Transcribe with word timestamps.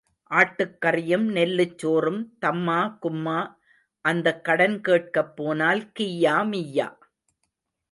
ஆட்டுக் 0.31 0.77
கறியும் 0.85 1.27
நெல்லுச் 1.31 1.77
சோறும் 1.77 2.33
தம்மா 2.41 2.79
கும்மா 3.01 3.37
அந்தக் 4.05 4.43
கடன் 4.43 4.81
கேட்கப் 4.81 5.35
போனால் 5.35 5.91
கிய்யா 5.99 6.37
மிய்யா. 6.45 6.89